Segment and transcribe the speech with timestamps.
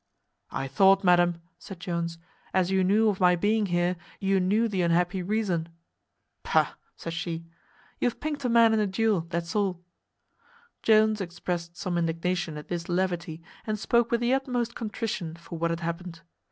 [0.49, 2.17] "I thought, madam," said Jones,
[2.55, 5.69] "as you knew of my being here, you knew the unhappy reason."
[6.43, 7.45] "Pugh!" says she,
[7.99, 9.83] "you have pinked a man in a duel, that's all."
[10.81, 15.69] Jones exprest some indignation at this levity, and spoke with the utmost contrition for what
[15.69, 16.21] had happened.